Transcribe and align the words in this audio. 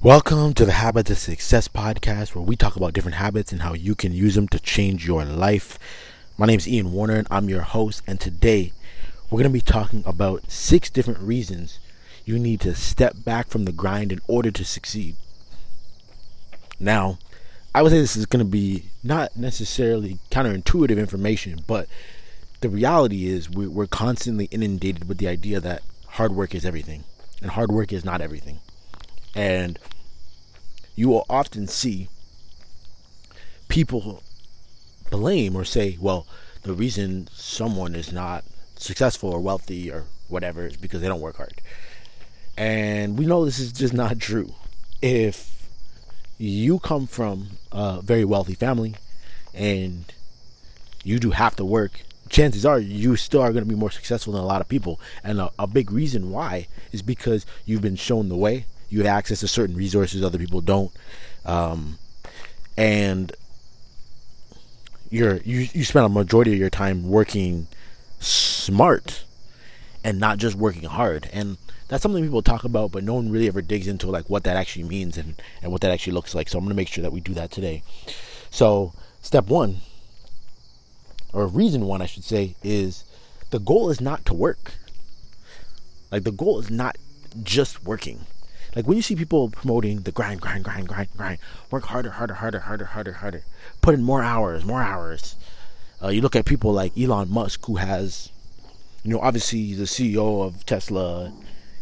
Welcome 0.00 0.54
to 0.54 0.64
the 0.64 0.74
Habits 0.74 1.10
of 1.10 1.18
Success 1.18 1.66
podcast, 1.66 2.32
where 2.32 2.44
we 2.44 2.54
talk 2.54 2.76
about 2.76 2.92
different 2.92 3.16
habits 3.16 3.50
and 3.50 3.62
how 3.62 3.72
you 3.72 3.96
can 3.96 4.12
use 4.12 4.36
them 4.36 4.46
to 4.46 4.60
change 4.60 5.04
your 5.04 5.24
life. 5.24 5.76
My 6.38 6.46
name 6.46 6.58
is 6.58 6.68
Ian 6.68 6.92
Warner, 6.92 7.16
and 7.16 7.26
I'm 7.32 7.48
your 7.48 7.62
host. 7.62 8.02
And 8.06 8.20
today, 8.20 8.72
we're 9.24 9.38
going 9.38 9.50
to 9.50 9.52
be 9.52 9.60
talking 9.60 10.04
about 10.06 10.52
six 10.52 10.88
different 10.88 11.18
reasons 11.18 11.80
you 12.24 12.38
need 12.38 12.60
to 12.60 12.76
step 12.76 13.16
back 13.24 13.48
from 13.48 13.64
the 13.64 13.72
grind 13.72 14.12
in 14.12 14.20
order 14.28 14.52
to 14.52 14.64
succeed. 14.64 15.16
Now, 16.78 17.18
I 17.74 17.82
would 17.82 17.90
say 17.90 17.98
this 17.98 18.14
is 18.14 18.26
going 18.26 18.46
to 18.46 18.48
be 18.48 18.84
not 19.02 19.36
necessarily 19.36 20.20
counterintuitive 20.30 20.96
information, 20.96 21.64
but 21.66 21.88
the 22.60 22.68
reality 22.68 23.26
is 23.26 23.50
we're 23.50 23.88
constantly 23.88 24.44
inundated 24.52 25.08
with 25.08 25.18
the 25.18 25.26
idea 25.26 25.58
that 25.58 25.82
hard 26.06 26.36
work 26.36 26.54
is 26.54 26.64
everything, 26.64 27.02
and 27.42 27.50
hard 27.50 27.72
work 27.72 27.92
is 27.92 28.04
not 28.04 28.20
everything. 28.20 28.60
And 29.34 29.78
you 30.96 31.08
will 31.08 31.26
often 31.28 31.66
see 31.68 32.08
people 33.68 34.22
blame 35.10 35.56
or 35.56 35.64
say, 35.64 35.96
well, 36.00 36.26
the 36.62 36.72
reason 36.72 37.28
someone 37.32 37.94
is 37.94 38.12
not 38.12 38.44
successful 38.76 39.30
or 39.30 39.40
wealthy 39.40 39.90
or 39.90 40.04
whatever 40.28 40.66
is 40.66 40.76
because 40.76 41.00
they 41.00 41.08
don't 41.08 41.20
work 41.20 41.36
hard. 41.36 41.60
And 42.56 43.18
we 43.18 43.26
know 43.26 43.44
this 43.44 43.58
is 43.58 43.72
just 43.72 43.94
not 43.94 44.18
true. 44.20 44.54
If 45.00 45.68
you 46.38 46.78
come 46.78 47.06
from 47.06 47.50
a 47.72 48.00
very 48.02 48.24
wealthy 48.24 48.54
family 48.54 48.96
and 49.54 50.04
you 51.04 51.18
do 51.18 51.30
have 51.30 51.56
to 51.56 51.64
work, 51.64 52.02
chances 52.28 52.66
are 52.66 52.78
you 52.78 53.16
still 53.16 53.40
are 53.40 53.52
going 53.52 53.64
to 53.64 53.68
be 53.68 53.74
more 53.74 53.90
successful 53.90 54.32
than 54.32 54.42
a 54.42 54.46
lot 54.46 54.60
of 54.60 54.68
people. 54.68 55.00
And 55.22 55.40
a, 55.40 55.50
a 55.58 55.66
big 55.66 55.92
reason 55.92 56.30
why 56.30 56.66
is 56.92 57.02
because 57.02 57.46
you've 57.64 57.82
been 57.82 57.96
shown 57.96 58.28
the 58.28 58.36
way 58.36 58.66
you 58.88 58.98
have 58.98 59.06
access 59.06 59.40
to 59.40 59.48
certain 59.48 59.76
resources 59.76 60.22
other 60.22 60.38
people 60.38 60.60
don't, 60.60 60.90
um, 61.44 61.98
and 62.76 63.32
you're 65.10 65.36
you 65.38 65.68
you 65.72 65.84
spend 65.84 66.06
a 66.06 66.08
majority 66.08 66.52
of 66.52 66.58
your 66.58 66.70
time 66.70 67.08
working 67.08 67.66
smart 68.20 69.24
and 70.04 70.18
not 70.18 70.38
just 70.38 70.56
working 70.56 70.84
hard. 70.84 71.28
And 71.32 71.56
that's 71.88 72.02
something 72.02 72.22
people 72.22 72.42
talk 72.42 72.64
about 72.64 72.92
but 72.92 73.04
no 73.04 73.14
one 73.14 73.30
really 73.30 73.48
ever 73.48 73.62
digs 73.62 73.88
into 73.88 74.10
like 74.10 74.28
what 74.28 74.44
that 74.44 74.56
actually 74.56 74.84
means 74.84 75.16
and 75.16 75.40
and 75.62 75.72
what 75.72 75.80
that 75.80 75.90
actually 75.90 76.12
looks 76.12 76.34
like. 76.34 76.48
So 76.48 76.58
i'm 76.58 76.64
going 76.64 76.70
to 76.70 76.76
make 76.76 76.88
sure 76.88 77.02
that 77.02 77.12
we 77.12 77.20
do 77.20 77.34
that 77.34 77.50
today. 77.50 77.82
So 78.50 78.92
step 79.20 79.46
one 79.46 79.78
or 81.32 81.46
reason 81.46 81.84
one 81.84 82.00
i 82.00 82.06
should 82.06 82.24
say 82.24 82.54
is 82.62 83.04
the 83.50 83.58
goal 83.58 83.90
is 83.90 84.00
not 84.00 84.24
to 84.26 84.34
work. 84.34 84.72
Like 86.10 86.24
the 86.24 86.32
goal 86.32 86.58
is 86.58 86.70
not 86.70 86.96
just 87.42 87.84
working 87.84 88.26
like 88.78 88.86
when 88.86 88.96
you 88.96 89.02
see 89.02 89.16
people 89.16 89.50
promoting 89.50 90.02
the 90.02 90.12
grind, 90.12 90.40
grind, 90.40 90.62
grind, 90.62 90.86
grind, 90.86 91.08
grind, 91.16 91.40
work 91.68 91.86
harder, 91.86 92.10
harder, 92.10 92.34
harder, 92.34 92.60
harder, 92.60 92.84
harder, 92.84 93.12
harder, 93.14 93.42
put 93.82 93.92
in 93.92 94.04
more 94.04 94.22
hours, 94.22 94.64
more 94.64 94.80
hours. 94.80 95.34
Uh, 96.00 96.10
you 96.10 96.20
look 96.20 96.36
at 96.36 96.44
people 96.44 96.72
like 96.72 96.96
Elon 96.96 97.28
Musk, 97.28 97.66
who 97.66 97.74
has, 97.74 98.30
you 99.02 99.10
know, 99.10 99.18
obviously 99.18 99.74
the 99.74 99.82
CEO 99.82 100.46
of 100.46 100.64
Tesla, 100.64 101.32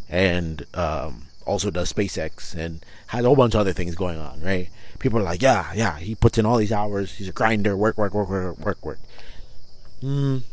and 0.09 0.65
um, 0.73 1.25
also 1.45 1.71
does 1.71 1.93
SpaceX 1.93 2.55
and 2.55 2.83
has 3.09 3.27
a 3.27 3.29
whole 3.29 3.37
bunch 3.37 3.53
of 3.53 3.61
other 3.61 3.75
things 3.75 3.95
going 3.95 4.17
on, 4.17 4.41
right? 4.41 4.71
People 4.99 5.19
are 5.19 5.23
like, 5.23 5.43
yeah, 5.43 5.75
yeah, 5.75 5.99
he 5.99 6.15
puts 6.15 6.39
in 6.39 6.47
all 6.47 6.57
these 6.57 6.73
hours. 6.73 7.13
He's 7.13 7.29
a 7.29 7.33
grinder, 7.33 7.77
work, 7.77 7.99
work, 7.99 8.15
work, 8.15 8.31
work, 8.31 8.59
work, 8.59 8.87
work. 8.87 8.99
Mm. 10.03 10.45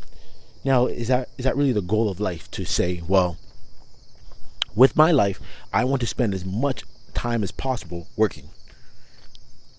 Now, 0.62 0.88
is 0.88 1.08
that 1.08 1.30
is 1.38 1.46
that 1.46 1.56
really 1.56 1.72
the 1.72 1.80
goal 1.80 2.10
of 2.10 2.20
life 2.20 2.50
to 2.50 2.66
say, 2.66 3.00
well, 3.08 3.38
with 4.74 4.96
my 4.96 5.10
life, 5.10 5.40
I 5.72 5.84
want 5.84 6.00
to 6.00 6.06
spend 6.06 6.34
as 6.34 6.44
much 6.44 6.84
time 7.14 7.42
as 7.42 7.52
possible 7.52 8.08
working. 8.16 8.50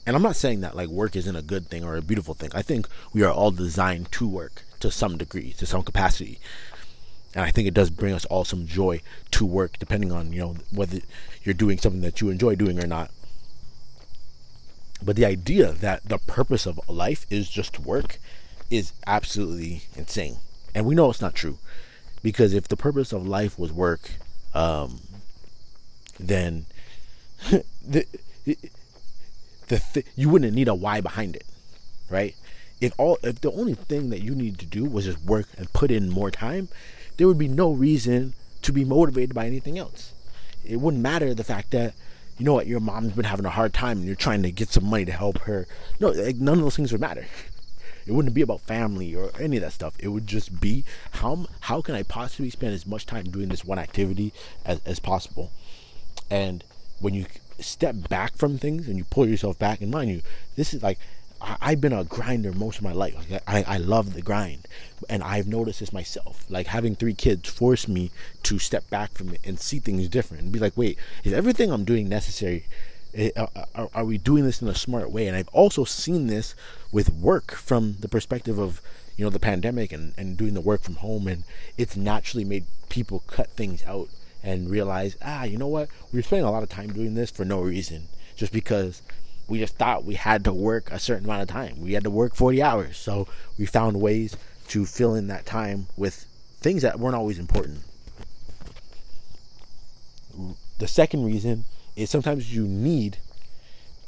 And 0.06 0.16
I'm 0.16 0.22
not 0.22 0.36
saying 0.36 0.62
that 0.62 0.76
like 0.76 0.90
work 0.90 1.16
isn't 1.16 1.36
a 1.36 1.42
good 1.42 1.68
thing 1.68 1.84
or 1.84 1.96
a 1.96 2.02
beautiful 2.02 2.34
thing. 2.34 2.52
I 2.54 2.62
think 2.62 2.88
we 3.14 3.24
are 3.24 3.32
all 3.32 3.52
designed 3.52 4.12
to 4.14 4.28
work 4.28 4.64
to 4.80 4.92
some 4.92 5.18
degree, 5.18 5.54
to 5.54 5.66
some 5.66 5.82
capacity. 5.82 6.40
And 7.34 7.44
I 7.44 7.52
think 7.52 7.68
it 7.68 7.74
does 7.74 7.90
bring 7.90 8.14
us 8.14 8.26
all 8.26 8.46
some 8.46 8.66
joy 8.66 9.02
to 9.32 9.46
work, 9.46 9.78
depending 9.80 10.12
on, 10.12 10.32
you 10.32 10.40
know, 10.40 10.56
whether 10.72 11.00
you're 11.44 11.54
doing 11.54 11.78
something 11.78 12.02
that 12.02 12.22
you 12.22 12.30
enjoy 12.30 12.56
doing 12.56 12.82
or 12.82 12.88
not. 12.88 13.12
But 15.04 15.16
the 15.16 15.26
idea 15.26 15.72
that 15.74 16.08
the 16.08 16.18
purpose 16.20 16.66
of 16.66 16.80
life 16.88 17.26
is 17.30 17.50
just 17.50 17.74
to 17.74 17.82
work 17.82 18.20
is 18.70 18.94
absolutely 19.06 19.84
insane. 19.96 20.38
And 20.74 20.86
we 20.86 20.96
know 20.96 21.10
it's 21.10 21.22
not 21.22 21.36
true. 21.36 21.58
Because 22.24 22.54
if 22.54 22.68
the 22.68 22.78
purpose 22.78 23.12
of 23.12 23.28
life 23.28 23.60
was 23.60 23.72
work, 23.72 24.12
um, 24.56 25.02
then 26.20 26.66
the, 27.88 28.06
the, 28.46 28.58
the 29.68 30.04
you 30.16 30.30
wouldn't 30.30 30.54
need 30.54 30.68
a 30.68 30.74
why 30.74 31.02
behind 31.02 31.36
it, 31.36 31.46
right? 32.10 32.36
If 32.82 32.94
all 32.98 33.20
if 33.24 33.42
the 33.42 33.52
only 33.52 33.76
thing 33.76 34.10
that 34.10 34.22
you 34.22 34.34
need 34.34 34.58
to 34.60 34.66
do 34.66 34.86
was 34.86 35.06
just 35.06 35.22
work 35.24 35.48
and 35.58 35.72
put 35.74 35.92
in 35.92 36.10
more 36.10 36.32
time, 36.32 36.70
there 37.18 37.28
would 37.28 37.38
be 37.38 37.48
no 37.48 37.72
reason 37.72 38.34
to 38.62 38.72
be 38.72 38.84
motivated 38.84 39.36
by 39.36 39.46
anything 39.46 39.78
else. 39.78 40.14
It 40.66 40.78
wouldn't 40.78 41.04
matter 41.04 41.34
the 41.34 41.44
fact 41.44 41.72
that 41.72 41.94
you 42.38 42.46
know 42.46 42.54
what 42.54 42.68
your 42.68 42.80
mom's 42.80 43.14
been 43.14 43.26
having 43.26 43.46
a 43.46 43.50
hard 43.50 43.74
time 43.74 44.00
and 44.00 44.06
you're 44.06 44.16
trying 44.16 44.44
to 44.44 44.52
get 44.52 44.70
some 44.70 44.86
money 44.86 45.06
to 45.06 45.12
help 45.12 45.40
her. 45.40 45.68
No, 46.00 46.10
like, 46.10 46.38
none 46.38 46.58
of 46.58 46.64
those 46.64 46.76
things 46.76 46.92
would 46.92 47.02
matter. 47.02 47.26
It 48.06 48.12
wouldn't 48.12 48.36
be 48.36 48.42
about 48.42 48.62
family 48.62 49.16
or 49.16 49.32
any 49.40 49.58
of 49.58 49.64
that 49.64 49.74
stuff. 49.74 49.96
It 50.00 50.10
would 50.10 50.28
just 50.28 50.62
be 50.62 50.84
how 51.12 51.48
how 51.62 51.82
can 51.82 51.96
I 51.96 52.04
possibly 52.04 52.50
spend 52.50 52.74
as 52.74 52.86
much 52.86 53.06
time 53.06 53.26
doing 53.26 53.50
this 53.50 53.66
one 53.66 53.80
activity 53.80 54.34
as, 54.64 54.80
as 54.86 55.00
possible. 55.00 55.52
And 56.30 56.64
when 57.00 57.14
you 57.14 57.26
step 57.60 58.10
back 58.10 58.36
from 58.36 58.58
things 58.58 58.88
and 58.88 58.98
you 58.98 59.06
pull 59.06 59.28
yourself 59.28 59.58
back, 59.58 59.82
and 59.82 59.92
mind 59.92 60.10
you, 60.10 60.22
this 60.56 60.74
is 60.74 60.84
like 60.84 61.00
I, 61.42 61.72
have 61.72 61.82
been 61.82 61.94
a 61.94 62.04
grinder 62.04 62.52
most 62.54 62.78
of 62.78 62.84
my 62.84 62.94
life. 62.94 63.16
Like, 63.30 63.44
I, 63.48 63.64
I 63.64 63.78
love 63.78 64.14
the 64.14 64.22
grind, 64.22 64.68
and 65.10 65.22
I've 65.22 65.48
noticed 65.48 65.80
this 65.80 65.94
myself. 65.94 66.46
Like 66.50 66.68
having 66.68 66.96
three 66.96 67.14
kids 67.14 67.50
forced 67.50 67.88
me 67.88 68.12
to 68.44 68.58
step 68.58 68.90
back 68.90 69.14
from 69.14 69.30
it 69.30 69.42
and 69.44 69.60
see 69.60 69.80
things 69.80 70.08
different 70.08 70.44
and 70.44 70.52
be 70.52 70.60
like, 70.60 70.78
wait, 70.78 70.98
is 71.24 71.34
everything 71.34 71.72
I'm 71.72 71.84
doing 71.84 72.08
necessary 72.10 72.66
are, 73.76 73.90
are 73.94 74.06
we 74.06 74.18
doing 74.18 74.44
this 74.44 74.62
in 74.62 74.68
a 74.68 74.76
smart 74.76 75.12
way? 75.12 75.28
And 75.28 75.36
I've 75.36 75.48
also 75.50 75.84
seen 75.84 76.28
this 76.28 76.56
with 76.92 77.10
work 77.14 77.54
from 77.54 77.98
the 78.00 78.10
perspective 78.10 78.60
of 78.60 78.82
you 79.18 79.24
know 79.24 79.30
the 79.30 79.40
pandemic 79.40 79.94
and, 79.94 80.14
and 80.18 80.38
doing 80.38 80.54
the 80.54 80.62
work 80.62 80.82
from 80.82 80.96
home 80.96 81.28
and 81.28 81.46
it's 81.78 81.96
naturally 81.96 82.44
made 82.44 82.66
people 82.90 83.24
cut 83.28 83.50
things 83.52 83.82
out 83.86 84.10
and 84.44 84.70
realize 84.70 85.16
ah 85.24 85.44
you 85.44 85.58
know 85.58 85.68
what? 85.68 85.90
We 86.12 86.20
are 86.20 86.24
spending 86.24 86.46
a 86.46 86.52
lot 86.52 86.64
of 86.64 86.70
time 86.70 86.92
doing 86.92 87.16
this 87.16 87.32
for 87.32 87.46
no 87.46 87.62
reason 87.62 88.08
just 88.36 88.52
because 88.52 89.02
we 89.48 89.60
just 89.60 89.78
thought 89.78 90.04
we 90.04 90.16
had 90.16 90.44
to 90.44 90.54
work 90.54 90.92
a 90.92 91.00
certain 91.00 91.26
amount 91.26 91.44
of 91.44 91.48
time. 91.48 91.80
We 91.80 91.94
had 91.94 92.04
to 92.04 92.10
work 92.10 92.36
40 92.36 92.62
hours. 92.62 92.98
So 92.98 93.28
we 93.58 93.66
found 93.66 94.02
ways 94.02 94.36
to 94.70 94.86
fill 94.86 95.16
in 95.16 95.28
that 95.28 95.46
time 95.46 95.88
with 95.96 96.26
things 96.60 96.82
that 96.82 97.00
weren't 97.00 97.16
always 97.16 97.38
important. 97.38 97.80
The 100.80 100.88
second 100.88 101.24
reason 101.24 101.66
is 101.96 102.10
sometimes 102.10 102.54
you 102.54 102.66
need 102.66 103.18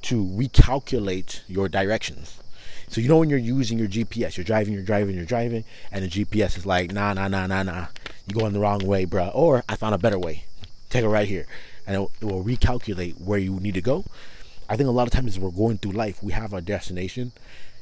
to 0.03 0.24
recalculate 0.25 1.42
your 1.48 1.70
directions. 1.70 2.40
So 2.90 3.02
you 3.02 3.09
know 3.09 3.18
when 3.18 3.30
you're 3.30 3.40
using 3.40 3.78
your 3.78 3.88
GPS, 3.88 4.38
you're 4.38 4.44
driving, 4.44 4.74
you're 4.74 4.84
driving, 4.84 5.16
you're 5.16 5.25
driving, 5.25 5.66
and 5.92 6.06
the 6.06 6.09
GPS 6.09 6.58
is 6.58 6.66
like, 6.66 6.92
nah, 6.92 7.14
nah, 7.14 7.28
nah, 7.28 7.47
nah, 7.47 7.64
nah, 7.64 7.88
you're 8.26 8.40
going 8.40 8.53
the 8.53 8.59
wrong 8.59 8.80
way, 8.80 9.06
bruh. 9.06 9.31
Or 9.36 9.64
I 9.68 9.76
found 9.76 9.94
a 9.94 9.97
better 9.97 10.20
way. 10.20 10.46
Take 10.90 11.03
it 11.03 11.09
right 11.09 11.28
here, 11.28 11.46
and 11.86 11.96
it, 11.96 12.24
will 12.24 12.44
recalculate 12.44 13.20
where 13.20 13.40
you 13.40 13.59
need 13.59 13.74
to 13.74 13.81
go. 13.81 14.06
I 14.70 14.78
think 14.78 14.88
a 14.88 14.92
lot 14.92 15.08
of 15.08 15.14
times 15.14 15.36
as 15.36 15.40
we're 15.40 15.52
going 15.52 15.80
through 15.80 15.94
life, 15.94 16.24
we 16.24 16.31
have 16.31 16.53
our 16.53 16.62
destination, 16.62 17.34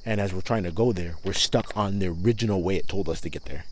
and 0.05 0.19
as 0.19 0.33
we're 0.33 0.41
trying 0.41 0.63
to 0.63 0.71
go 0.71 0.91
there, 0.91 1.15
we're 1.23 1.33
stuck 1.33 1.75
on 1.77 1.99
the 1.99 2.07
original 2.07 2.63
way 2.63 2.77
it 2.77 2.87
told 2.87 3.07
us 3.07 3.21
to 3.21 3.29
get 3.29 3.45
there, 3.45 3.65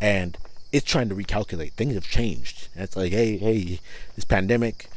and 0.00 0.38
it's 0.72 0.86
trying 0.86 1.08
to 1.08 1.14
recalculate. 1.14 1.72
Things 1.72 1.94
have 1.94 2.08
changed. 2.08 2.68
And 2.74 2.84
it's 2.84 2.96
like, 2.96 3.12
hey, 3.12 3.36
hey, 3.36 3.80
this 4.14 4.24
pandemic, 4.24 4.88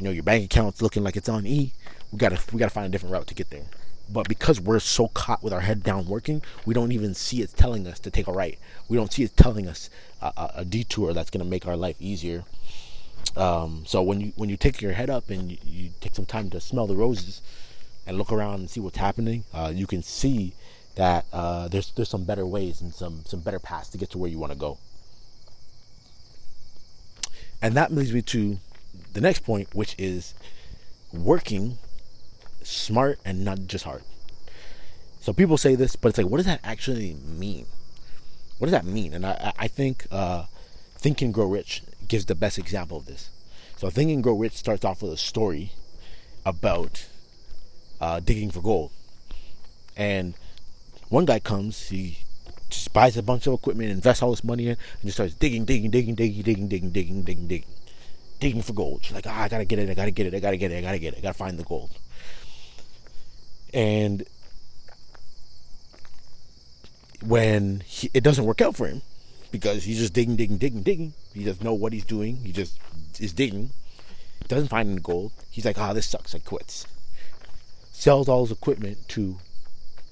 you 0.00 0.04
know, 0.04 0.10
your 0.10 0.22
bank 0.22 0.46
account's 0.46 0.80
looking 0.80 1.04
like 1.04 1.14
it's 1.14 1.28
on 1.28 1.46
E. 1.46 1.74
We 2.10 2.18
gotta 2.18 2.40
we 2.54 2.58
gotta 2.58 2.70
find 2.70 2.86
a 2.86 2.88
different 2.88 3.12
route 3.12 3.26
to 3.26 3.34
get 3.34 3.50
there. 3.50 3.64
But 4.08 4.28
because 4.28 4.58
we're 4.58 4.80
so 4.80 5.08
caught 5.08 5.42
with 5.42 5.52
our 5.52 5.60
head 5.60 5.82
down 5.82 6.06
working, 6.06 6.40
we 6.64 6.72
don't 6.72 6.90
even 6.90 7.12
see 7.12 7.42
it 7.42 7.54
telling 7.54 7.86
us 7.86 8.00
to 8.00 8.10
take 8.10 8.26
a 8.26 8.32
right. 8.32 8.58
We 8.88 8.96
don't 8.96 9.12
see 9.12 9.24
it 9.24 9.36
telling 9.36 9.68
us 9.68 9.90
a, 10.22 10.32
a, 10.38 10.52
a 10.56 10.64
detour 10.64 11.12
that's 11.12 11.28
gonna 11.28 11.44
make 11.44 11.66
our 11.66 11.76
life 11.76 11.96
easier. 12.00 12.44
Um, 13.36 13.84
so 13.86 14.00
when 14.00 14.22
you 14.22 14.32
when 14.36 14.48
you 14.48 14.56
take 14.56 14.80
your 14.80 14.92
head 14.92 15.10
up 15.10 15.28
and 15.28 15.50
you, 15.50 15.58
you, 15.66 15.90
take 16.00 16.14
some 16.14 16.24
time 16.24 16.48
to 16.48 16.62
smell 16.62 16.86
the 16.86 16.96
roses 16.96 17.42
and 18.06 18.16
look 18.16 18.32
around 18.32 18.60
and 18.60 18.70
see 18.70 18.80
what's 18.80 18.96
happening, 18.96 19.44
uh, 19.52 19.70
you 19.72 19.86
can 19.86 20.02
see 20.02 20.54
that 20.94 21.26
uh, 21.30 21.68
there's 21.68 21.92
there's 21.92 22.08
some 22.08 22.24
better 22.24 22.46
ways 22.46 22.80
and 22.80 22.94
some 22.94 23.20
some 23.26 23.40
better 23.40 23.58
paths 23.58 23.90
to 23.90 23.98
get 23.98 24.08
to 24.12 24.18
where 24.18 24.30
you 24.30 24.38
want 24.38 24.50
to 24.50 24.58
go. 24.58 24.78
And 27.60 27.74
that 27.74 27.92
leads 27.92 28.14
me 28.14 28.22
to 28.22 28.58
the 29.12 29.20
next 29.20 29.40
point, 29.40 29.74
which 29.74 29.94
is 29.98 30.34
working 31.12 31.78
smart 32.62 33.18
and 33.24 33.44
not 33.44 33.66
just 33.66 33.84
hard. 33.84 34.02
So 35.20 35.32
people 35.32 35.58
say 35.58 35.74
this, 35.74 35.96
but 35.96 36.10
it's 36.10 36.18
like, 36.18 36.28
what 36.28 36.38
does 36.38 36.46
that 36.46 36.60
actually 36.64 37.14
mean? 37.14 37.66
What 38.58 38.66
does 38.66 38.72
that 38.72 38.84
mean? 38.84 39.14
And 39.14 39.26
I, 39.26 39.52
I 39.58 39.68
think 39.68 40.06
uh, 40.10 40.44
Think 40.96 41.22
and 41.22 41.32
Grow 41.32 41.46
Rich 41.46 41.82
gives 42.08 42.26
the 42.26 42.34
best 42.34 42.58
example 42.58 42.96
of 42.96 43.06
this. 43.06 43.30
So 43.76 43.90
Think 43.90 44.10
and 44.10 44.22
Grow 44.22 44.34
Rich 44.34 44.54
starts 44.54 44.84
off 44.84 45.02
with 45.02 45.12
a 45.12 45.16
story, 45.16 45.72
about 46.44 47.06
uh, 48.00 48.20
digging 48.20 48.50
for 48.50 48.60
gold. 48.60 48.90
And 49.96 50.34
one 51.08 51.24
guy 51.24 51.38
comes, 51.38 51.88
he 51.88 52.18
just 52.68 52.92
buys 52.92 53.16
a 53.16 53.22
bunch 53.22 53.46
of 53.46 53.54
equipment, 53.54 53.90
invests 53.90 54.22
all 54.22 54.30
this 54.30 54.44
money 54.44 54.64
in, 54.64 54.70
and 54.70 54.78
just 55.04 55.16
starts 55.16 55.34
digging, 55.34 55.64
digging, 55.64 55.90
digging, 55.90 56.14
digging, 56.14 56.42
digging, 56.42 56.68
digging, 56.68 56.90
digging, 56.92 57.22
digging, 57.22 57.46
digging, 57.46 57.74
digging 58.40 58.62
for 58.62 58.72
gold. 58.72 59.04
She's 59.04 59.14
like, 59.14 59.26
ah, 59.26 59.42
I 59.42 59.48
gotta 59.48 59.64
get 59.64 59.78
it, 59.78 59.88
I 59.90 59.94
gotta 59.94 60.10
get 60.10 60.26
it, 60.26 60.34
I 60.34 60.40
gotta 60.40 60.56
get 60.56 60.72
it, 60.72 60.78
I 60.78 60.80
gotta 60.80 60.98
get 60.98 61.14
it, 61.14 61.18
I 61.18 61.20
gotta 61.20 61.38
find 61.38 61.58
the 61.58 61.64
gold. 61.64 61.90
And 63.72 64.24
when 67.24 67.82
he, 67.86 68.10
it 68.12 68.24
doesn't 68.24 68.44
work 68.44 68.60
out 68.60 68.76
for 68.76 68.86
him, 68.86 69.02
because 69.50 69.84
he's 69.84 69.98
just 69.98 70.12
digging, 70.12 70.36
digging, 70.36 70.58
digging, 70.58 70.82
digging. 70.82 71.12
He 71.34 71.44
doesn't 71.44 71.64
know 71.64 71.74
what 71.74 71.92
he's 71.92 72.04
doing. 72.04 72.36
He 72.36 72.52
just 72.52 72.78
is 73.18 73.32
digging. 73.32 73.70
Doesn't 74.48 74.68
find 74.68 74.90
any 74.90 75.00
gold. 75.00 75.32
He's 75.50 75.64
like, 75.64 75.78
ah, 75.78 75.90
oh, 75.90 75.94
this 75.94 76.08
sucks. 76.08 76.34
I 76.34 76.38
quits. 76.38 76.86
Sells 77.92 78.28
all 78.28 78.44
his 78.44 78.52
equipment 78.52 79.08
to 79.08 79.38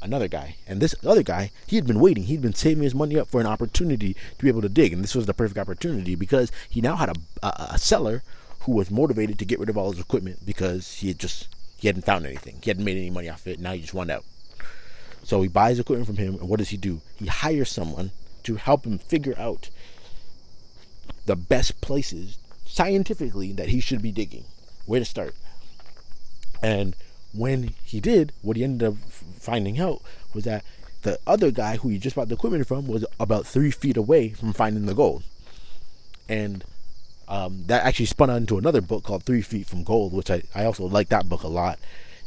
another 0.01 0.29
guy. 0.29 0.57
And 0.67 0.81
this 0.81 0.95
other 1.05 1.23
guy, 1.23 1.51
he 1.67 1.77
had 1.77 1.87
been 1.87 2.01
waiting. 2.01 2.25
He'd 2.25 2.43
been 2.43 2.55
saving 2.55 2.83
his 2.83 2.95
money 2.95 3.19
up 3.19 3.29
for 3.29 3.41
an 3.41 3.47
opportunity 3.47 4.15
to 4.15 4.43
be 4.43 4.49
able 4.49 4.63
to 4.63 4.69
dig. 4.69 4.93
And 4.93 5.03
this 5.03 5.15
was 5.15 5.27
the 5.27 5.35
perfect 5.35 5.59
opportunity 5.59 6.15
because 6.15 6.53
he 6.69 6.81
now 6.81 6.97
had 6.97 7.11
a, 7.11 7.47
a, 7.47 7.69
a 7.75 7.79
seller 7.79 8.23
who 8.61 8.73
was 8.73 8.91
motivated 8.91 9.39
to 9.39 9.45
get 9.45 9.59
rid 9.59 9.69
of 9.69 9.77
all 9.77 9.91
his 9.91 10.01
equipment 10.01 10.45
because 10.45 10.95
he 10.95 11.09
had 11.09 11.19
just 11.19 11.49
he 11.79 11.87
hadn't 11.87 12.05
found 12.05 12.27
anything. 12.27 12.59
He 12.63 12.71
hadn't 12.71 12.85
made 12.85 12.97
any 12.97 13.11
money 13.11 13.29
off 13.29 13.47
it. 13.47 13.61
Now 13.61 13.73
he 13.73 13.81
just 13.81 13.95
wanted 13.95 14.15
out. 14.15 14.25
So 15.23 15.43
he 15.43 15.49
buys 15.49 15.79
equipment 15.79 16.07
from 16.07 16.17
him, 16.17 16.35
and 16.35 16.49
what 16.49 16.59
does 16.59 16.71
he 16.71 16.77
do? 16.77 17.01
He 17.17 17.27
hires 17.27 17.71
someone 17.71 18.11
to 18.45 18.57
help 18.57 18.85
him 18.85 18.99
figure 18.99 19.35
out 19.39 19.71
the 21.27 21.37
best 21.37 21.81
places 21.81 22.39
scientifically 22.65 23.53
that 23.53 23.69
he 23.69 23.81
should 23.81 24.03
be 24.03 24.11
digging, 24.11 24.45
where 24.87 25.01
to 25.01 25.05
start. 25.05 25.35
And 26.63 26.97
when 27.33 27.75
he 27.85 28.01
did, 28.01 28.33
what 28.43 28.57
he 28.57 28.65
ended 28.65 28.89
up 28.89 28.95
finding 29.39 29.79
out 29.79 30.03
was 30.35 30.45
that 30.45 30.65
the 31.03 31.19
other 31.27 31.51
guy 31.51 31.77
who 31.77 31.89
he 31.89 31.99
just 31.99 32.17
bought 32.17 32.29
the 32.29 32.35
equipment 32.35 32.67
from 32.67 32.87
was 32.87 33.05
about 33.21 33.47
three 33.47 33.71
feet 33.71 33.97
away 33.97 34.31
from 34.31 34.53
finding 34.53 34.87
the 34.87 34.95
gold. 34.95 35.23
And 36.29 36.65
um, 37.29 37.65
that 37.67 37.85
actually 37.85 38.07
spun 38.07 38.31
out 38.31 38.39
into 38.39 38.59
another 38.59 38.81
book 38.81 39.05
called 39.05 39.23
Three 39.23 39.43
Feet 39.43 39.67
from 39.67 39.85
Gold, 39.85 40.13
which 40.13 40.31
I, 40.31 40.43
I 40.55 40.65
also 40.65 40.87
like 40.87 41.09
that 41.11 41.29
book 41.29 41.43
a 41.43 41.49
lot. 41.49 41.79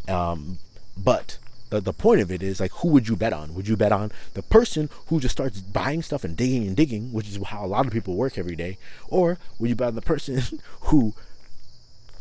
Um, 0.07 0.59
but 0.97 1.37
the, 1.71 1.81
the 1.81 1.93
point 1.93 2.21
of 2.21 2.31
it 2.31 2.43
is 2.43 2.59
like 2.59 2.71
who 2.71 2.89
would 2.89 3.07
you 3.07 3.15
bet 3.15 3.33
on 3.33 3.55
would 3.55 3.67
you 3.67 3.75
bet 3.75 3.91
on 3.91 4.11
the 4.33 4.43
person 4.43 4.89
who 5.07 5.19
just 5.19 5.31
starts 5.31 5.59
buying 5.59 6.03
stuff 6.03 6.23
and 6.23 6.35
digging 6.35 6.67
and 6.67 6.75
digging 6.75 7.13
which 7.13 7.27
is 7.29 7.39
how 7.47 7.65
a 7.65 7.67
lot 7.67 7.87
of 7.87 7.93
people 7.93 8.15
work 8.15 8.37
every 8.37 8.55
day 8.55 8.77
or 9.07 9.37
would 9.57 9.69
you 9.69 9.75
bet 9.75 9.87
on 9.87 9.95
the 9.95 10.01
person 10.01 10.59
who 10.81 11.13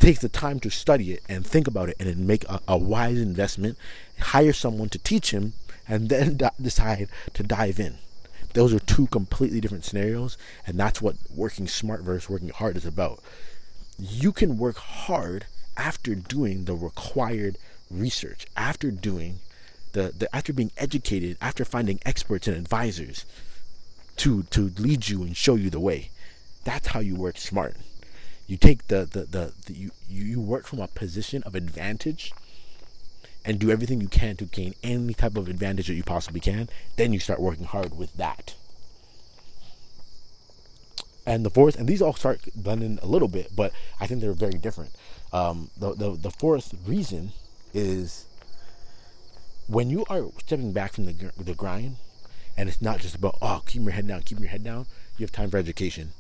takes 0.01 0.21
the 0.21 0.29
time 0.29 0.59
to 0.59 0.71
study 0.71 1.13
it 1.13 1.23
and 1.29 1.47
think 1.47 1.67
about 1.67 1.89
it 1.89 1.97
and 2.01 2.09
then 2.09 2.27
make 2.27 2.45
a, 2.49 2.61
a 2.67 2.77
wise 2.77 3.19
investment 3.21 3.79
hire 4.21 4.53
someone 4.53 4.89
to 4.89 4.99
teach 4.99 5.31
him 5.31 5.53
and 5.87 6.09
then 6.09 6.39
decide 6.61 7.09
to 7.35 7.43
dive 7.43 7.79
in 7.79 7.99
those 8.55 8.75
are 8.75 8.81
two 8.81 9.07
completely 9.09 9.61
different 9.61 9.85
scenarios 9.85 10.37
and 10.67 10.79
that's 10.79 11.01
what 11.01 11.17
working 11.35 11.69
smart 11.69 12.01
versus 12.01 12.29
working 12.29 12.49
hard 12.49 12.77
is 12.77 12.85
about 12.85 13.21
you 13.99 14.33
can 14.33 14.59
work 14.59 14.77
hard 14.77 15.47
after 15.77 16.15
doing 16.15 16.65
the 16.65 16.75
required 16.75 17.57
research, 17.91 18.47
after 18.57 18.91
doing 18.91 19.41
the, 19.93 20.13
the 20.17 20.35
after 20.35 20.53
being 20.53 20.71
educated, 20.77 21.37
after 21.41 21.65
finding 21.65 21.99
experts 22.07 22.47
and 22.47 22.57
advisors 22.57 23.25
to 24.17 24.45
to 24.45 24.73
lead 24.79 25.09
you 25.09 25.23
and 25.23 25.37
show 25.37 25.55
you 25.55 25.71
the 25.71 25.81
way. 25.81 26.11
That's 26.65 26.89
how 26.89 27.01
you 27.01 27.17
work 27.17 27.39
smart. 27.39 27.77
You 28.51 28.57
take 28.57 28.89
the 28.89 29.05
the, 29.05 29.21
the, 29.27 29.53
the 29.67 29.73
you, 29.73 29.91
you 30.09 30.41
work 30.41 30.67
from 30.67 30.81
a 30.81 30.89
position 30.89 31.45
of 31.45 31.55
advantage 31.55 32.33
and 33.45 33.61
do 33.61 33.71
everything 33.71 34.01
you 34.01 34.09
can 34.09 34.35
to 34.39 34.45
gain 34.45 34.75
any 34.83 35.15
type 35.15 35.37
of 35.37 35.49
advantage 35.49 35.87
that 35.87 35.95
you 35.95 36.03
possibly 36.03 36.41
can. 36.41 36.69
Then 36.97 37.13
you 37.13 37.21
start 37.21 37.39
working 37.39 37.67
hard 37.67 37.97
with 37.97 38.13
that. 38.17 38.55
And 41.25 41.47
the 41.47 41.51
fourth, 41.51 41.79
and 41.79 41.87
these 41.87 42.03
all 42.03 42.13
start 42.15 42.41
blending 42.57 42.99
a 43.03 43.07
little 43.07 43.29
bit, 43.29 43.55
but 43.55 43.73
I 44.01 44.09
think 44.09 44.21
they're 44.21 44.33
very 44.33 44.59
different. 44.59 44.91
Um, 45.33 45.71
the, 45.79 45.95
the 45.95 46.11
the 46.11 46.31
fourth 46.33 46.75
reason 46.85 47.31
is 47.73 48.27
when 49.69 49.91
you 49.91 50.05
are 50.11 50.25
stepping 50.45 50.73
back 50.73 50.95
from 50.95 51.07
the 51.07 51.15
the 51.39 51.55
grind, 51.55 51.99
and 52.57 52.69
it's 52.69 52.83
not 52.83 52.99
just 52.99 53.15
about 53.15 53.39
oh 53.41 53.63
keep 53.65 53.83
your 53.83 53.93
head 53.93 54.09
down, 54.09 54.23
keep 54.23 54.41
your 54.41 54.49
head 54.49 54.65
down. 54.65 54.87
You 55.19 55.23
have 55.23 55.31
time 55.31 55.51
for 55.51 55.59
education. 55.59 56.11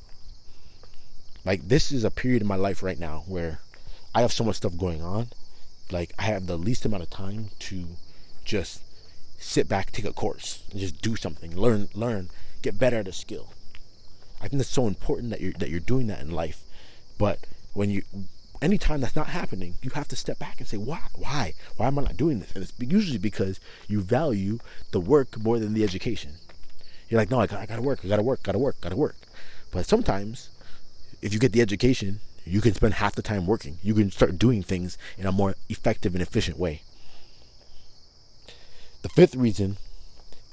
Like 1.44 1.68
this 1.68 1.92
is 1.92 2.04
a 2.04 2.10
period 2.10 2.42
in 2.42 2.48
my 2.48 2.56
life 2.56 2.82
right 2.82 2.98
now 2.98 3.24
where 3.26 3.60
I 4.14 4.20
have 4.22 4.32
so 4.32 4.44
much 4.44 4.56
stuff 4.56 4.76
going 4.76 5.02
on. 5.02 5.28
Like 5.90 6.12
I 6.18 6.22
have 6.22 6.46
the 6.46 6.58
least 6.58 6.84
amount 6.84 7.02
of 7.02 7.10
time 7.10 7.50
to 7.60 7.86
just 8.44 8.82
sit 9.38 9.68
back, 9.68 9.90
take 9.90 10.04
a 10.04 10.12
course, 10.12 10.62
just 10.74 11.00
do 11.00 11.16
something, 11.16 11.56
learn, 11.56 11.88
learn, 11.94 12.28
get 12.62 12.78
better 12.78 12.98
at 12.98 13.08
a 13.08 13.12
skill. 13.12 13.52
I 14.40 14.48
think 14.48 14.58
that's 14.58 14.70
so 14.70 14.86
important 14.86 15.30
that 15.30 15.40
you're 15.40 15.52
that 15.54 15.70
you're 15.70 15.80
doing 15.80 16.06
that 16.08 16.20
in 16.20 16.30
life. 16.30 16.62
But 17.18 17.46
when 17.74 17.90
you 17.90 18.02
anytime 18.62 19.00
that's 19.00 19.16
not 19.16 19.28
happening, 19.28 19.74
you 19.82 19.90
have 19.90 20.08
to 20.08 20.16
step 20.16 20.38
back 20.38 20.58
and 20.58 20.68
say, 20.68 20.76
why? 20.76 21.00
Why? 21.14 21.54
Why 21.76 21.86
am 21.86 21.98
I 21.98 22.02
not 22.02 22.16
doing 22.16 22.40
this? 22.40 22.52
And 22.54 22.62
it's 22.62 22.72
usually 22.78 23.18
because 23.18 23.60
you 23.88 24.00
value 24.00 24.58
the 24.90 25.00
work 25.00 25.38
more 25.38 25.58
than 25.58 25.74
the 25.74 25.84
education. 25.84 26.32
You're 27.08 27.20
like, 27.20 27.30
no, 27.30 27.40
I 27.40 27.46
got, 27.46 27.60
I 27.60 27.66
got 27.66 27.76
to 27.76 27.82
work, 27.82 28.00
I 28.04 28.08
got 28.08 28.16
to 28.16 28.22
work, 28.22 28.42
got 28.42 28.52
to 28.52 28.58
work, 28.58 28.80
got 28.80 28.90
to 28.90 28.96
work. 28.96 29.16
But 29.72 29.86
sometimes, 29.86 30.50
if 31.22 31.32
you 31.32 31.38
get 31.38 31.52
the 31.52 31.60
education, 31.60 32.20
you 32.44 32.60
can 32.60 32.74
spend 32.74 32.94
half 32.94 33.14
the 33.14 33.22
time 33.22 33.46
working. 33.46 33.78
You 33.82 33.94
can 33.94 34.10
start 34.10 34.38
doing 34.38 34.62
things 34.62 34.96
in 35.18 35.26
a 35.26 35.32
more 35.32 35.54
effective 35.68 36.14
and 36.14 36.22
efficient 36.22 36.58
way. 36.58 36.82
The 39.02 39.08
fifth 39.10 39.34
reason 39.34 39.76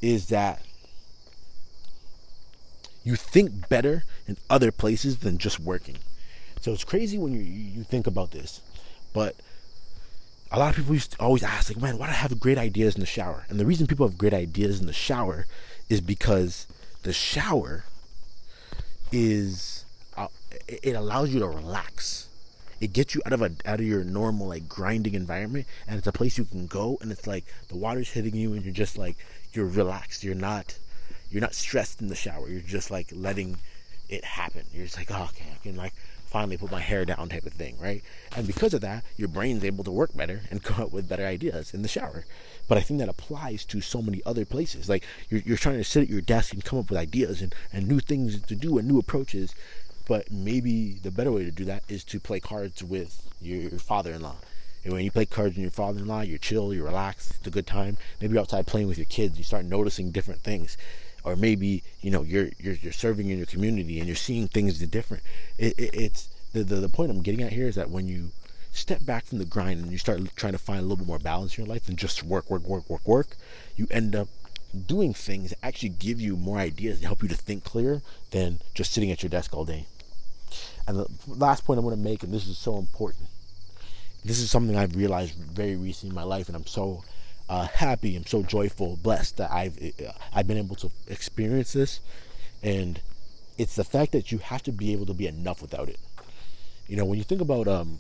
is 0.02 0.28
that 0.28 0.62
you 3.04 3.16
think 3.16 3.70
better 3.70 4.04
in 4.28 4.38
other 4.50 4.72
places 4.72 5.20
than 5.20 5.38
just 5.38 5.60
working. 5.60 5.98
So 6.62 6.74
it's 6.74 6.84
crazy 6.84 7.18
when 7.18 7.34
you 7.34 7.40
you 7.40 7.84
think 7.84 8.08
about 8.08 8.32
this, 8.32 8.62
but 9.14 9.36
a 10.52 10.60
lot 10.60 10.70
of 10.70 10.76
people 10.76 10.94
used 10.94 11.16
always 11.20 11.44
ask 11.44 11.70
like, 11.70 11.82
man, 11.82 11.98
why 11.98 12.08
do 12.08 12.12
I 12.12 12.16
have 12.16 12.40
great 12.40 12.58
ideas 12.58 12.96
in 12.96 13.02
the 13.02 13.06
shower? 13.08 13.46
And 13.50 13.60
the 13.60 13.66
reason 13.66 13.88
people 13.88 14.08
have 14.08 14.18
great 14.18 14.34
ideas 14.34 14.80
in 14.80 14.88
the 14.88 14.94
shower 14.94 15.46
is 15.90 16.02
because 16.02 16.68
the 17.04 17.14
shower 17.14 17.86
is 19.12 19.86
it 20.68 20.94
allows 20.94 21.34
you 21.34 21.40
to 21.40 21.48
relax. 21.48 22.28
It 22.80 22.94
gets 22.94 23.16
you 23.16 23.22
out 23.26 23.34
of 23.34 23.42
a 23.42 23.52
out 23.66 23.80
of 23.80 23.86
your 23.86 24.04
normal 24.04 24.48
like 24.48 24.70
grinding 24.70 25.16
environment, 25.16 25.66
and 25.88 25.98
it's 25.98 26.08
a 26.08 26.12
place 26.12 26.38
you 26.38 26.46
can 26.46 26.68
go, 26.68 26.98
and 27.02 27.12
it's 27.12 27.28
like 27.28 27.46
the 27.70 27.76
water's 27.76 28.12
hitting 28.12 28.36
you, 28.36 28.54
and 28.54 28.64
you're 28.64 28.74
just 28.74 28.98
like 28.98 29.18
you're 29.54 29.66
relaxed. 29.66 30.24
You're 30.24 30.36
not 30.36 30.78
you're 31.30 31.42
not 31.42 31.56
stressed 31.56 32.02
in 32.02 32.08
the 32.08 32.16
shower. 32.16 32.50
You're 32.50 32.62
just 32.62 32.92
like 32.92 33.08
letting 33.12 33.58
it 34.10 34.24
happen. 34.24 34.64
You're 34.74 34.86
just 34.86 34.98
like, 34.98 35.12
oh, 35.12 35.30
okay, 35.32 35.46
I 35.54 35.58
can 35.64 35.76
like 35.76 35.94
finally 36.28 36.58
put 36.58 36.72
my 36.72 36.80
hair 36.80 37.06
down 37.06 37.30
type 37.30 37.46
of 37.46 37.54
thing, 37.54 37.78
right? 37.80 38.04
And 38.36 38.46
because 38.46 38.74
of 38.74 38.82
that, 38.82 39.04
your 39.16 39.28
brain's 39.28 39.64
able 39.64 39.84
to 39.86 39.92
work 39.92 40.16
better 40.16 40.42
and 40.52 40.64
come 40.64 40.84
up 40.84 40.92
with 40.92 41.10
better 41.10 41.26
ideas 41.26 41.74
in 41.74 41.82
the 41.82 41.88
shower. 41.88 42.26
But 42.68 42.78
I 42.78 42.82
think 42.82 43.00
that 43.00 43.10
applies 43.10 43.66
to 43.66 43.82
so 43.82 44.02
many 44.02 44.22
other 44.26 44.46
places. 44.46 44.90
Like 44.90 45.04
you're, 45.30 45.42
you're 45.42 45.58
trying 45.58 45.78
to 45.78 45.84
sit 45.84 46.04
at 46.04 46.10
your 46.10 46.22
desk 46.22 46.54
and 46.54 46.64
come 46.64 46.80
up 46.80 46.90
with 46.90 47.00
ideas 47.00 47.42
and, 47.42 47.56
and 47.72 47.88
new 47.88 48.00
things 48.00 48.42
to 48.42 48.56
do 48.56 48.78
and 48.78 48.88
new 48.88 49.00
approaches. 49.00 49.56
But 50.08 50.32
maybe 50.32 50.94
the 50.94 51.12
better 51.12 51.32
way 51.32 51.44
to 51.44 51.52
do 51.52 51.66
that 51.66 51.84
is 51.90 52.04
to 52.06 52.20
play 52.20 52.40
cards 52.40 52.84
with 52.84 53.28
your, 53.42 53.72
father-in-law. 53.72 54.38
And 54.84 54.94
when 54.94 55.04
you 55.04 55.12
play 55.12 55.26
cards 55.26 55.56
with 55.56 55.62
your 55.62 55.72
father-in-law, 55.72 56.22
you're 56.22 56.38
chill, 56.38 56.74
you're 56.74 56.86
relaxed, 56.86 57.32
it's 57.32 57.48
a 57.48 57.52
good 57.52 57.68
time. 57.68 57.98
Maybe 58.22 58.34
you're 58.34 58.42
outside 58.42 58.68
playing 58.68 58.88
with 58.88 58.98
your 58.98 59.06
kids, 59.06 59.38
you 59.38 59.44
start 59.44 59.66
noticing 59.66 60.12
different 60.12 60.42
things 60.42 60.78
or 61.28 61.36
maybe 61.36 61.84
you 62.02 62.10
know 62.10 62.24
you're 62.24 62.50
you're, 62.58 62.76
you're 62.76 62.94
serving 62.94 63.30
in 63.30 63.38
your 63.38 63.46
community 63.46 64.00
and 64.00 64.08
you're 64.08 64.16
seeing 64.16 64.48
things 64.48 64.80
different. 64.80 65.24
It, 65.58 65.78
it, 65.78 65.94
it's 65.94 66.30
the, 66.54 66.64
the 66.64 66.76
the 66.76 66.90
point 66.90 67.12
I'm 67.12 67.22
getting 67.22 67.44
at 67.44 67.52
here 67.52 67.68
is 67.68 67.76
that 67.76 67.90
when 67.90 68.08
you 68.08 68.32
step 68.72 69.06
back 69.06 69.26
from 69.26 69.40
the 69.40 69.46
grind 69.46 69.82
and 69.82 69.92
you 69.92 69.98
start 69.98 70.22
trying 70.36 70.54
to 70.54 70.60
find 70.60 70.80
a 70.80 70.84
little 70.84 70.98
bit 70.98 71.08
more 71.08 71.20
balance 71.20 71.58
in 71.58 71.66
your 71.66 71.74
life 71.74 71.86
than 71.86 71.98
just 71.98 72.24
work, 72.24 72.50
work, 72.50 72.64
work, 72.64 72.90
work, 72.90 73.06
work, 73.06 73.36
you 73.76 73.88
end 73.92 74.16
up 74.16 74.30
doing 74.86 75.14
things 75.14 75.50
that 75.50 75.60
actually 75.64 75.90
give 75.90 76.22
you 76.22 76.38
more 76.38 76.60
ideas 76.60 77.02
to 77.02 77.08
help 77.08 77.24
you 77.24 77.28
to 77.30 77.36
think 77.36 77.64
clearer 77.64 78.02
than 78.32 78.60
just 78.74 78.94
sitting 78.94 79.12
at 79.12 79.24
your 79.24 79.30
desk 79.30 79.54
all 79.54 79.66
day. 79.66 79.86
And 80.88 80.98
the 80.98 81.08
last 81.28 81.66
point 81.66 81.80
I 81.80 81.84
want 81.84 81.98
to 81.98 82.02
make, 82.02 82.24
and 82.24 82.34
this 82.34 82.48
is 82.48 82.58
so 82.58 82.78
important, 82.78 83.28
this 84.24 84.40
is 84.40 84.50
something 84.50 84.78
I've 84.78 84.96
realized 84.96 85.36
very 85.36 85.76
recently 85.76 86.10
in 86.10 86.16
my 86.16 86.24
life, 86.24 86.48
and 86.48 86.56
I'm 86.56 86.66
so 86.66 87.04
uh, 87.50 87.68
happy. 87.68 88.16
I'm 88.16 88.26
so 88.26 88.42
joyful, 88.44 88.98
blessed 88.98 89.38
that 89.38 89.52
I've 89.52 89.78
uh, 89.82 90.12
I've 90.34 90.48
been 90.48 90.58
able 90.58 90.76
to 90.78 90.92
experience 91.08 91.74
this, 91.74 92.00
and 92.64 93.02
it's 93.58 93.76
the 93.76 93.84
fact 93.84 94.12
that 94.14 94.32
you 94.32 94.38
have 94.38 94.64
to 94.64 94.72
be 94.72 94.94
able 94.94 95.06
to 95.08 95.14
be 95.14 95.28
enough 95.28 95.62
without 95.62 95.90
it. 95.90 96.00
You 96.88 96.96
know, 96.96 97.06
when 97.06 97.18
you 97.18 97.24
think 97.24 97.42
about 97.42 97.68
um, 97.68 98.00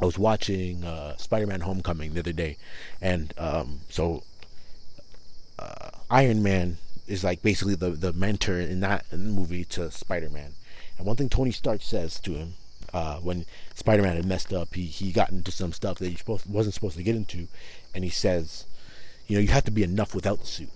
I 0.00 0.04
was 0.04 0.18
watching 0.18 0.84
uh, 0.84 1.16
Spider-Man: 1.16 1.60
Homecoming 1.60 2.14
the 2.14 2.20
other 2.20 2.32
day, 2.32 2.56
and 3.00 3.32
um, 3.38 3.80
so 3.88 4.22
uh, 5.58 5.90
Iron 6.10 6.42
Man 6.42 6.78
is 7.06 7.24
like 7.24 7.42
basically 7.42 7.74
the 7.74 7.90
the 7.90 8.12
mentor 8.12 8.58
in 8.58 8.80
that 8.80 9.12
movie 9.12 9.64
to 9.64 9.90
Spider-Man. 9.90 10.54
And 10.98 11.06
one 11.06 11.16
thing 11.16 11.28
Tony 11.28 11.52
Stark 11.52 11.80
says 11.82 12.20
to 12.20 12.32
him 12.32 12.54
uh, 12.92 13.18
when 13.18 13.46
Spider-Man 13.74 14.16
had 14.16 14.26
messed 14.26 14.52
up, 14.52 14.74
he 14.74 14.86
he 14.86 15.12
got 15.12 15.30
into 15.30 15.50
some 15.50 15.72
stuff 15.72 15.98
that 15.98 16.08
he 16.08 16.16
supposed, 16.16 16.50
wasn't 16.50 16.74
supposed 16.74 16.96
to 16.96 17.02
get 17.02 17.16
into, 17.16 17.48
and 17.94 18.04
he 18.04 18.10
says, 18.10 18.66
you 19.26 19.36
know, 19.36 19.42
you 19.42 19.48
have 19.48 19.64
to 19.64 19.70
be 19.70 19.82
enough 19.82 20.14
without 20.14 20.40
the 20.40 20.46
suit. 20.46 20.70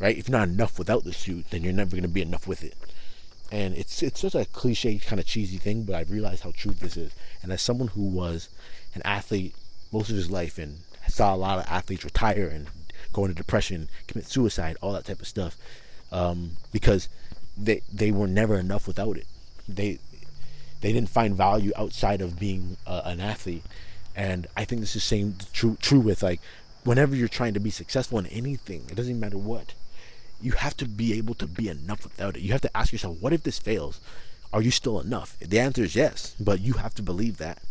Right? 0.00 0.16
If 0.18 0.28
you're 0.28 0.38
not 0.38 0.48
enough 0.48 0.78
without 0.78 1.04
the 1.04 1.12
suit, 1.12 1.46
then 1.50 1.62
you're 1.62 1.72
never 1.72 1.92
going 1.92 2.02
to 2.02 2.08
be 2.08 2.22
enough 2.22 2.48
with 2.48 2.64
it. 2.64 2.74
And 3.52 3.74
it's 3.74 4.02
it's 4.02 4.20
such 4.20 4.34
a 4.34 4.46
cliche, 4.46 4.98
kind 4.98 5.20
of 5.20 5.26
cheesy 5.26 5.58
thing, 5.58 5.84
but 5.84 5.94
I've 5.94 6.10
realized 6.10 6.42
how 6.42 6.52
true 6.56 6.72
this 6.72 6.96
is. 6.96 7.12
And 7.42 7.52
as 7.52 7.62
someone 7.62 7.88
who 7.88 8.02
was 8.02 8.48
an 8.94 9.02
athlete 9.04 9.54
most 9.92 10.10
of 10.10 10.16
his 10.16 10.30
life 10.30 10.58
and 10.58 10.78
saw 11.08 11.34
a 11.34 11.36
lot 11.36 11.58
of 11.58 11.66
athletes 11.70 12.04
retire 12.04 12.48
and 12.48 12.66
go 13.12 13.24
into 13.24 13.36
depression, 13.36 13.88
commit 14.08 14.26
suicide, 14.26 14.76
all 14.80 14.92
that 14.92 15.04
type 15.04 15.20
of 15.20 15.28
stuff, 15.28 15.56
um, 16.10 16.56
because 16.72 17.08
they 17.56 17.82
they 17.92 18.10
were 18.10 18.26
never 18.26 18.58
enough 18.58 18.86
without 18.86 19.16
it. 19.16 19.26
They 19.68 19.98
they 20.80 20.92
didn't 20.92 21.08
find 21.08 21.36
value 21.36 21.72
outside 21.76 22.20
of 22.20 22.38
being 22.38 22.76
uh, 22.86 23.02
an 23.04 23.20
athlete, 23.20 23.64
and 24.14 24.46
I 24.56 24.64
think 24.64 24.80
this 24.80 24.96
is 24.96 25.04
same 25.04 25.36
true 25.52 25.76
true 25.80 26.00
with 26.00 26.22
like 26.22 26.40
whenever 26.84 27.16
you're 27.16 27.28
trying 27.28 27.54
to 27.54 27.60
be 27.60 27.70
successful 27.70 28.18
in 28.18 28.26
anything, 28.26 28.84
it 28.90 28.94
doesn't 28.94 29.18
matter 29.18 29.38
what. 29.38 29.74
You 30.40 30.52
have 30.52 30.76
to 30.76 30.86
be 30.86 31.14
able 31.14 31.34
to 31.36 31.46
be 31.46 31.68
enough 31.68 32.04
without 32.04 32.36
it. 32.36 32.42
You 32.42 32.52
have 32.52 32.60
to 32.60 32.76
ask 32.76 32.92
yourself, 32.92 33.16
what 33.20 33.32
if 33.32 33.42
this 33.42 33.58
fails? 33.58 34.00
Are 34.52 34.60
you 34.60 34.70
still 34.70 35.00
enough? 35.00 35.38
The 35.40 35.58
answer 35.58 35.82
is 35.82 35.96
yes, 35.96 36.36
but 36.38 36.60
you 36.60 36.74
have 36.74 36.94
to 36.96 37.02
believe 37.02 37.38
that. 37.38 37.62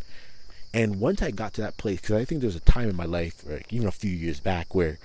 And 0.74 1.00
once 1.00 1.22
I 1.22 1.30
got 1.30 1.54
to 1.54 1.62
that 1.62 1.78
place, 1.78 2.02
because 2.02 2.16
I 2.16 2.26
think 2.26 2.42
there's 2.42 2.56
a 2.56 2.62
time 2.62 2.90
in 2.90 2.96
my 2.96 3.06
life, 3.06 3.46
or 3.48 3.62
even 3.70 3.88
a 3.88 3.92
few 3.92 4.10
years 4.10 4.40
back, 4.40 4.74
where 4.74 4.98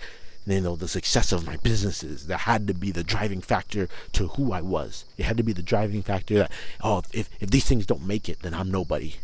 you 0.50 0.60
know 0.60 0.76
the 0.76 0.88
success 0.88 1.32
of 1.32 1.46
my 1.46 1.56
businesses 1.56 2.26
that 2.26 2.38
had 2.38 2.66
to 2.66 2.74
be 2.74 2.90
the 2.90 3.04
driving 3.04 3.40
factor 3.40 3.88
to 4.12 4.28
who 4.28 4.52
I 4.52 4.60
was. 4.60 5.04
It 5.16 5.24
had 5.24 5.36
to 5.36 5.42
be 5.42 5.52
the 5.52 5.62
driving 5.62 6.02
factor 6.02 6.34
that 6.38 6.52
oh, 6.82 7.02
if 7.12 7.28
if 7.40 7.50
these 7.50 7.66
things 7.66 7.86
don't 7.86 8.06
make 8.06 8.28
it, 8.28 8.40
then 8.40 8.54
I'm 8.54 8.70
nobody. 8.70 9.14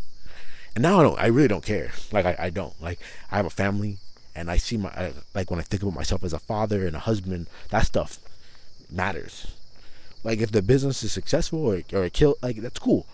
And 0.75 0.83
now 0.83 1.01
I 1.01 1.03
don't. 1.03 1.19
I 1.19 1.27
really 1.27 1.49
don't 1.49 1.65
care. 1.65 1.93
Like 2.13 2.27
I, 2.27 2.37
I 2.39 2.51
don't. 2.51 2.81
Like 2.81 2.99
I 3.31 3.37
have 3.37 3.47
a 3.47 3.51
family, 3.51 3.99
and 4.35 4.51
I 4.51 4.57
see 4.57 4.77
my 4.77 4.91
I, 4.91 5.13
like 5.35 5.51
when 5.51 5.61
I 5.61 5.65
think 5.65 5.83
about 5.83 5.95
myself 5.95 6.25
as 6.25 6.33
a 6.33 6.39
father 6.39 6.87
and 6.87 6.97
a 6.97 7.01
husband, 7.01 7.49
that 7.71 7.87
stuff 7.87 8.19
matters. 8.91 9.55
Like 10.23 10.41
if 10.41 10.53
the 10.53 10.63
business 10.63 11.03
is 11.03 11.13
successful 11.13 11.65
or 11.65 11.83
or 11.93 12.09
kill, 12.09 12.37
like 12.43 12.57
that's 12.57 12.79
cool 12.79 13.07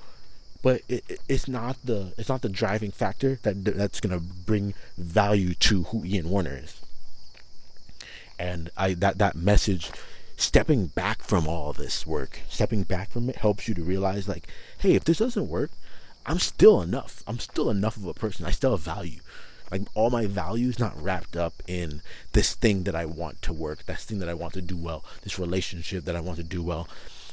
but 0.63 0.83
it, 0.89 1.21
it's 1.29 1.49
not 1.49 1.77
the 1.85 2.13
it's 2.19 2.29
not 2.29 2.43
the 2.43 2.49
driving 2.49 2.91
factor 2.91 3.39
that 3.43 3.65
that's 3.65 4.01
to 4.01 4.21
bring 4.21 4.75
value 4.99 5.55
to 5.55 5.85
who 5.85 6.05
Ian 6.05 6.29
Warner 6.29 6.61
is. 6.63 6.80
And 8.41 8.71
I 8.75 8.95
that 8.95 9.19
that 9.19 9.37
message 9.37 9.93
stepping 10.39 10.87
back 10.87 11.23
from 11.23 11.47
all 11.47 11.75
this 11.75 12.07
work, 12.07 12.41
stepping 12.49 12.85
back 12.85 13.11
from 13.11 13.29
it 13.29 13.37
helps 13.37 13.69
you 13.69 13.75
to 13.75 13.83
realize 13.83 14.27
like, 14.27 14.49
hey, 14.79 14.95
if 14.95 15.05
this 15.05 15.19
doesn't 15.19 15.49
work, 15.49 15.71
I'm 16.25 16.39
still 16.39 16.81
enough. 16.81 17.23
I'm 17.27 17.39
still 17.39 17.69
enough 17.69 17.99
of 17.99 18.07
a 18.07 18.15
person. 18.15 18.47
I 18.47 18.51
still 18.51 18.71
have 18.71 18.81
value. 18.81 19.21
Like 19.71 19.83
all 19.95 20.09
my 20.09 20.27
value 20.27 20.69
is 20.69 20.79
not 20.79 21.01
wrapped 21.01 21.37
up 21.37 21.53
in 21.67 22.01
this 22.33 22.55
thing 22.55 22.85
that 22.85 22.97
I 22.97 23.05
want 23.05 23.43
to 23.43 23.53
work, 23.53 23.85
this 23.85 24.05
thing 24.07 24.19
that 24.21 24.29
I 24.29 24.35
want 24.35 24.55
to 24.55 24.63
do 24.63 24.77
well, 24.77 25.05
this 25.23 25.39
relationship 25.39 26.07
that 26.07 26.17
I 26.17 26.21
want 26.21 26.39
to 26.39 26.43
do 26.43 26.63
well. 26.63 26.89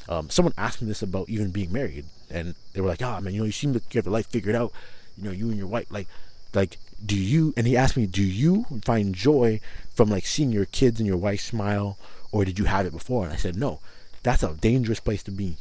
Um, 0.10 0.30
someone 0.30 0.54
asked 0.58 0.82
me 0.82 0.90
this 0.90 1.02
about 1.02 1.30
even 1.30 1.52
being 1.52 1.72
married, 1.72 2.06
and 2.30 2.54
they 2.74 2.82
were 2.82 2.90
like, 2.90 3.02
"Ah, 3.02 3.18
oh, 3.18 3.22
man, 3.22 3.34
you 3.34 3.40
know, 3.40 3.46
you 3.46 3.52
seem 3.52 3.74
like 3.74 3.94
you 3.94 4.00
have 4.00 4.06
your 4.06 4.14
life 4.14 4.28
figured 4.28 4.56
out. 4.56 4.72
You 5.18 5.24
know, 5.26 5.32
you 5.32 5.50
and 5.50 5.58
your 5.58 5.68
wife, 5.68 5.88
like, 5.90 6.08
like, 6.54 6.78
do 7.06 7.16
you?" 7.16 7.54
And 7.56 7.68
he 7.68 7.78
asked 7.78 7.98
me, 7.98 8.06
"Do 8.06 8.24
you 8.24 8.66
find 8.84 9.14
joy 9.14 9.60
from 9.94 10.10
like 10.10 10.26
seeing 10.26 10.52
your 10.52 10.66
kids 10.66 11.00
and 11.00 11.08
your 11.08 11.18
wife 11.18 11.42
smile, 11.42 11.98
or 12.32 12.46
did 12.46 12.60
you 12.60 12.66
have 12.66 12.86
it 12.86 12.94
before?" 12.94 13.26
And 13.26 13.34
I 13.34 13.38
said, 13.38 13.56
"No, 13.56 13.80
that's 14.24 14.44
a 14.44 14.54
dangerous 14.56 15.00
place 15.00 15.24
to 15.24 15.32
be. 15.32 15.58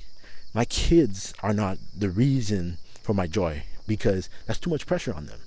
My 0.54 0.64
kids 0.64 1.34
are 1.42 1.52
not 1.52 1.78
the 1.96 2.10
reason 2.10 2.78
for 3.02 3.14
my 3.14 3.26
joy 3.26 3.64
because 3.86 4.28
that's 4.46 4.58
too 4.58 4.70
much 4.70 4.86
pressure 4.86 5.12
on 5.12 5.26
them. 5.26 5.40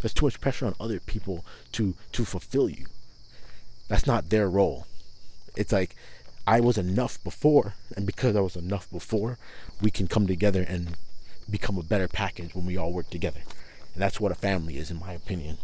There's 0.00 0.14
too 0.14 0.26
much 0.26 0.40
pressure 0.40 0.66
on 0.66 0.74
other 0.80 1.00
people 1.00 1.44
to 1.72 1.94
to 2.12 2.24
fulfill 2.24 2.68
you. 2.68 2.86
That's 3.88 4.06
not 4.06 4.30
their 4.30 4.48
role. 4.48 4.86
It's 5.56 5.72
like 5.72 5.94
I 6.46 6.60
was 6.60 6.78
enough 6.78 7.22
before, 7.24 7.74
and 7.96 8.06
because 8.06 8.36
I 8.36 8.40
was 8.40 8.56
enough 8.56 8.90
before, 8.90 9.38
we 9.80 9.90
can 9.90 10.06
come 10.06 10.26
together 10.26 10.62
and 10.62 10.96
become 11.48 11.78
a 11.78 11.82
better 11.82 12.08
package 12.08 12.54
when 12.54 12.66
we 12.66 12.76
all 12.76 12.92
work 12.92 13.10
together. 13.10 13.40
And 13.96 14.02
that's 14.02 14.20
what 14.20 14.30
a 14.30 14.34
family 14.34 14.76
is, 14.76 14.90
in 14.90 15.00
my 15.00 15.14
opinion. 15.14 15.56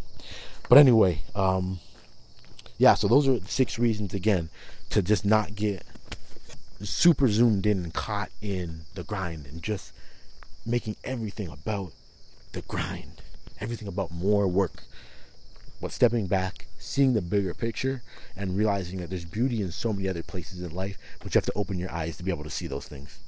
But 0.70 0.78
anyway, 0.78 1.20
um, 1.34 1.80
yeah, 2.78 2.94
so 2.94 3.06
those 3.06 3.28
are 3.28 3.38
six 3.40 3.78
reasons 3.78 4.14
again 4.14 4.48
to 4.88 5.02
just 5.02 5.26
not 5.26 5.54
get 5.54 5.84
super 6.80 7.28
zoomed 7.28 7.66
in 7.66 7.84
and 7.84 7.92
caught 7.92 8.30
in 8.40 8.84
the 8.94 9.04
grind 9.04 9.44
and 9.44 9.62
just 9.62 9.92
making 10.64 10.96
everything 11.04 11.48
about 11.48 11.92
the 12.52 12.62
grind, 12.62 13.20
everything 13.60 13.86
about 13.86 14.10
more 14.10 14.48
work, 14.48 14.84
but 15.82 15.92
stepping 15.92 16.26
back, 16.26 16.64
seeing 16.78 17.12
the 17.12 17.20
bigger 17.20 17.52
picture, 17.52 18.02
and 18.34 18.56
realizing 18.56 18.98
that 19.00 19.10
there's 19.10 19.26
beauty 19.26 19.60
in 19.60 19.70
so 19.70 19.92
many 19.92 20.08
other 20.08 20.22
places 20.22 20.62
in 20.62 20.74
life, 20.74 20.96
but 21.18 21.34
you 21.34 21.38
have 21.38 21.44
to 21.44 21.52
open 21.54 21.78
your 21.78 21.92
eyes 21.92 22.16
to 22.16 22.22
be 22.22 22.30
able 22.30 22.44
to 22.44 22.48
see 22.48 22.66
those 22.66 22.88
things. 22.88 23.18